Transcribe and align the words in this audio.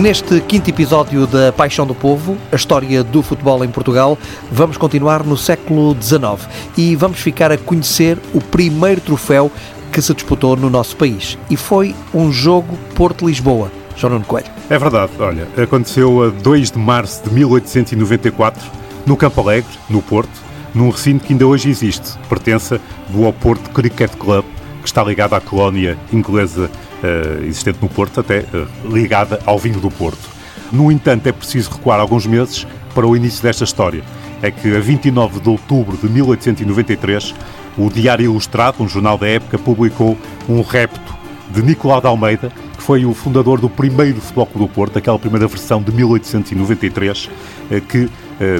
Neste 0.00 0.40
quinto 0.40 0.70
episódio 0.70 1.26
da 1.26 1.52
Paixão 1.52 1.86
do 1.86 1.94
Povo, 1.94 2.34
a 2.50 2.56
história 2.56 3.04
do 3.04 3.22
futebol 3.22 3.62
em 3.62 3.68
Portugal, 3.68 4.16
vamos 4.50 4.78
continuar 4.78 5.22
no 5.22 5.36
século 5.36 5.94
XIX 6.00 6.48
e 6.74 6.96
vamos 6.96 7.18
ficar 7.18 7.52
a 7.52 7.58
conhecer 7.58 8.16
o 8.32 8.40
primeiro 8.40 9.02
troféu 9.02 9.52
que 9.92 10.00
se 10.00 10.14
disputou 10.14 10.56
no 10.56 10.70
nosso 10.70 10.96
país. 10.96 11.36
E 11.50 11.56
foi 11.56 11.94
um 12.14 12.32
jogo 12.32 12.78
Porto-Lisboa. 12.94 13.70
João 13.94 14.14
Nuno 14.14 14.24
Coelho. 14.24 14.50
É 14.70 14.78
verdade, 14.78 15.12
olha, 15.18 15.46
aconteceu 15.62 16.22
a 16.22 16.28
2 16.30 16.70
de 16.70 16.78
março 16.78 17.22
de 17.22 17.34
1894, 17.34 18.70
no 19.04 19.18
Campo 19.18 19.42
Alegre, 19.42 19.70
no 19.90 20.00
Porto, 20.00 20.32
num 20.74 20.88
recinto 20.88 21.26
que 21.26 21.34
ainda 21.34 21.46
hoje 21.46 21.68
existe, 21.68 22.16
pertença 22.26 22.80
do 23.10 23.26
Oporto 23.26 23.68
Cricket 23.68 24.12
Club, 24.12 24.46
que 24.80 24.88
está 24.88 25.04
ligado 25.04 25.34
à 25.34 25.42
colónia 25.42 25.98
inglesa 26.10 26.70
existente 27.46 27.78
no 27.80 27.88
Porto, 27.88 28.20
até 28.20 28.40
uh, 28.40 28.66
ligada 28.84 29.40
ao 29.46 29.58
vinho 29.58 29.80
do 29.80 29.90
Porto. 29.90 30.28
No 30.72 30.90
entanto, 30.90 31.26
é 31.26 31.32
preciso 31.32 31.70
recuar 31.70 31.98
alguns 32.00 32.26
meses 32.26 32.66
para 32.94 33.06
o 33.06 33.16
início 33.16 33.42
desta 33.42 33.64
história. 33.64 34.02
É 34.42 34.50
que 34.50 34.74
a 34.74 34.80
29 34.80 35.40
de 35.40 35.48
outubro 35.48 35.96
de 35.96 36.08
1893, 36.08 37.34
o 37.76 37.90
Diário 37.90 38.24
Ilustrado, 38.24 38.82
um 38.82 38.88
jornal 38.88 39.18
da 39.18 39.26
época, 39.26 39.58
publicou 39.58 40.16
um 40.48 40.62
repto 40.62 41.14
de 41.50 41.62
Nicolau 41.62 42.00
de 42.00 42.06
Almeida, 42.06 42.52
que 42.76 42.82
foi 42.82 43.04
o 43.04 43.12
fundador 43.12 43.60
do 43.60 43.68
primeiro 43.68 44.20
Futebol 44.20 44.46
Clube 44.46 44.68
do 44.68 44.74
Porto, 44.74 44.98
aquela 44.98 45.18
primeira 45.18 45.46
versão 45.46 45.82
de 45.82 45.92
1893, 45.92 47.28
eh, 47.70 47.80
que 47.80 48.08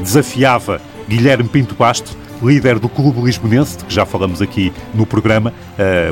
desafiava 0.00 0.80
Guilherme 1.08 1.48
Pinto 1.48 1.74
Basto, 1.74 2.16
líder 2.42 2.78
do 2.78 2.88
Clube 2.88 3.20
Lisbonense, 3.20 3.78
que 3.84 3.92
já 3.92 4.06
falamos 4.06 4.40
aqui 4.40 4.72
no 4.94 5.04
programa, 5.04 5.52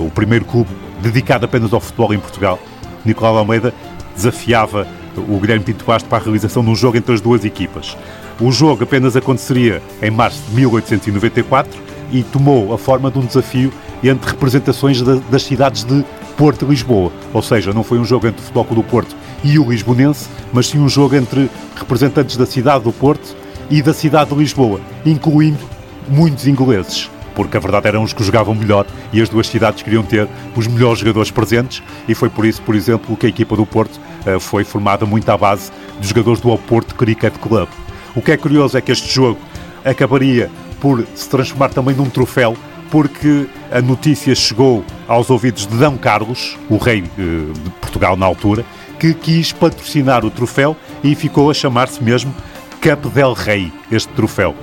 o 0.00 0.10
primeiro 0.10 0.44
clube 0.44 0.70
dedicado 1.02 1.44
apenas 1.44 1.72
ao 1.72 1.80
futebol 1.80 2.12
em 2.12 2.18
Portugal. 2.18 2.58
Nicolau 3.04 3.36
Almeida 3.38 3.72
desafiava 4.14 4.86
o 5.16 5.38
Guilherme 5.38 5.64
Pinto 5.64 5.84
Basto 5.84 6.08
para 6.08 6.18
a 6.18 6.20
realização 6.22 6.64
de 6.64 6.70
um 6.70 6.74
jogo 6.74 6.96
entre 6.96 7.14
as 7.14 7.20
duas 7.20 7.44
equipas. 7.44 7.96
O 8.40 8.50
jogo 8.50 8.84
apenas 8.84 9.16
aconteceria 9.16 9.82
em 10.02 10.10
março 10.10 10.42
de 10.48 10.56
1894 10.56 11.80
e 12.12 12.22
tomou 12.22 12.74
a 12.74 12.78
forma 12.78 13.10
de 13.10 13.18
um 13.18 13.24
desafio 13.24 13.72
entre 14.02 14.30
representações 14.30 15.00
das 15.02 15.42
cidades 15.42 15.84
de 15.84 16.04
Porto 16.36 16.66
e 16.66 16.68
Lisboa. 16.68 17.10
Ou 17.32 17.42
seja, 17.42 17.72
não 17.72 17.82
foi 17.82 17.98
um 17.98 18.04
jogo 18.04 18.26
entre 18.26 18.40
o 18.40 18.42
Futebol 18.42 18.64
Clube 18.64 18.82
do 18.82 18.88
Porto 18.88 19.16
e 19.42 19.58
o 19.58 19.70
Lisbonense, 19.70 20.28
mas 20.52 20.66
sim 20.66 20.78
um 20.78 20.88
jogo 20.88 21.14
entre 21.14 21.48
representantes 21.76 22.36
da 22.36 22.44
cidade 22.44 22.84
do 22.84 22.92
Porto 22.92 23.34
e 23.70 23.80
da 23.80 23.94
cidade 23.94 24.30
de 24.30 24.36
Lisboa, 24.36 24.80
incluindo 25.04 25.75
muitos 26.08 26.46
ingleses 26.46 27.10
porque 27.36 27.58
a 27.58 27.60
verdade 27.60 27.86
eram 27.86 28.02
os 28.02 28.14
que 28.14 28.24
jogavam 28.24 28.54
melhor 28.54 28.86
e 29.12 29.20
as 29.20 29.28
duas 29.28 29.46
cidades 29.46 29.82
queriam 29.82 30.02
ter 30.02 30.26
os 30.56 30.66
melhores 30.66 31.00
jogadores 31.00 31.30
presentes 31.30 31.82
e 32.08 32.14
foi 32.14 32.30
por 32.30 32.46
isso, 32.46 32.62
por 32.62 32.74
exemplo, 32.74 33.14
que 33.14 33.26
a 33.26 33.28
equipa 33.28 33.54
do 33.54 33.66
Porto 33.66 34.00
uh, 34.26 34.40
foi 34.40 34.64
formada 34.64 35.04
muito 35.04 35.28
à 35.28 35.36
base 35.36 35.70
dos 35.98 36.08
jogadores 36.08 36.40
do 36.40 36.48
Oporto 36.50 36.94
Cricket 36.94 37.34
Club. 37.34 37.68
O 38.16 38.22
que 38.22 38.32
é 38.32 38.36
curioso 38.38 38.78
é 38.78 38.80
que 38.80 38.90
este 38.90 39.12
jogo 39.12 39.38
acabaria 39.84 40.50
por 40.80 41.06
se 41.14 41.28
transformar 41.28 41.68
também 41.68 41.94
num 41.94 42.08
troféu 42.08 42.56
porque 42.90 43.46
a 43.70 43.82
notícia 43.82 44.34
chegou 44.34 44.82
aos 45.06 45.28
ouvidos 45.28 45.66
de 45.66 45.76
D. 45.76 45.98
Carlos, 45.98 46.56
o 46.70 46.78
rei 46.78 47.02
uh, 47.02 47.52
de 47.52 47.70
Portugal 47.82 48.16
na 48.16 48.24
altura, 48.24 48.64
que 48.98 49.12
quis 49.12 49.52
patrocinar 49.52 50.24
o 50.24 50.30
troféu 50.30 50.74
e 51.04 51.14
ficou 51.14 51.50
a 51.50 51.54
chamar-se 51.54 52.02
mesmo 52.02 52.34
Cup 52.80 53.12
del 53.12 53.34
Rei, 53.34 53.70
este 53.90 54.10
troféu. 54.14 54.54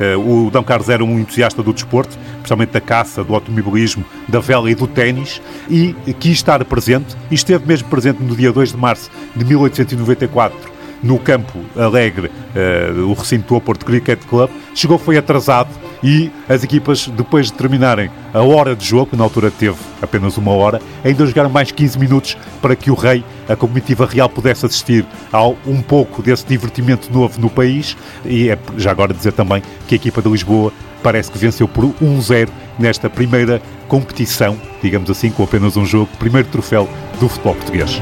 Eh, 0.00 0.16
o 0.16 0.50
D. 0.50 0.62
Carlos 0.62 0.88
era 0.88 1.04
um 1.04 1.18
entusiasta 1.18 1.62
do 1.62 1.72
desporto, 1.72 2.16
especialmente 2.36 2.70
da 2.70 2.80
caça, 2.80 3.24
do 3.24 3.34
automobilismo, 3.34 4.04
da 4.28 4.40
vela 4.40 4.70
e 4.70 4.74
do 4.74 4.86
ténis, 4.86 5.40
e 5.68 5.94
quis 6.18 6.32
estar 6.32 6.64
presente, 6.64 7.16
e 7.30 7.34
esteve 7.34 7.66
mesmo 7.66 7.88
presente 7.88 8.22
no 8.22 8.34
dia 8.34 8.52
2 8.52 8.72
de 8.72 8.76
março 8.76 9.10
de 9.34 9.44
1894 9.44 10.77
no 11.02 11.18
Campo 11.18 11.58
Alegre, 11.76 12.28
uh, 12.28 13.08
o 13.08 13.12
recinto 13.12 13.48
do 13.48 13.56
Oporto 13.56 13.84
Cricket 13.84 14.20
Club, 14.26 14.50
chegou, 14.74 14.98
foi 14.98 15.16
atrasado 15.16 15.70
e 16.02 16.30
as 16.48 16.62
equipas, 16.62 17.08
depois 17.08 17.46
de 17.46 17.52
terminarem 17.54 18.10
a 18.32 18.42
hora 18.42 18.76
de 18.76 18.84
jogo, 18.84 19.16
na 19.16 19.24
altura 19.24 19.50
teve 19.50 19.76
apenas 20.00 20.36
uma 20.36 20.52
hora, 20.52 20.80
ainda 21.04 21.26
jogaram 21.26 21.50
mais 21.50 21.70
15 21.70 21.98
minutos 21.98 22.36
para 22.60 22.76
que 22.76 22.90
o 22.90 22.94
rei, 22.94 23.24
a 23.48 23.56
comitiva 23.56 24.06
real, 24.06 24.28
pudesse 24.28 24.66
assistir 24.66 25.04
a 25.32 25.46
um 25.46 25.82
pouco 25.82 26.22
desse 26.22 26.46
divertimento 26.46 27.12
novo 27.12 27.40
no 27.40 27.50
país 27.50 27.96
e 28.24 28.50
é 28.50 28.58
já 28.76 28.90
agora 28.90 29.12
dizer 29.12 29.32
também 29.32 29.62
que 29.86 29.94
a 29.94 29.96
equipa 29.96 30.22
de 30.22 30.28
Lisboa 30.28 30.72
parece 31.02 31.30
que 31.30 31.38
venceu 31.38 31.68
por 31.68 31.84
1-0 31.84 32.48
nesta 32.78 33.08
primeira 33.08 33.62
competição, 33.88 34.58
digamos 34.82 35.10
assim, 35.10 35.30
com 35.30 35.42
apenas 35.42 35.76
um 35.76 35.84
jogo, 35.84 36.08
primeiro 36.18 36.48
troféu 36.48 36.88
do 37.18 37.28
futebol 37.28 37.54
português. 37.54 38.00